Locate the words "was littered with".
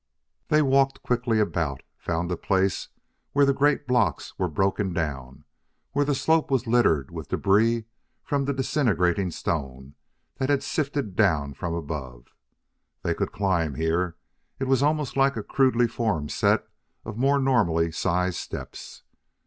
6.49-7.27